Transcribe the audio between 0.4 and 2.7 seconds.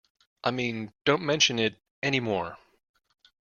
I mean, don't mention it any more.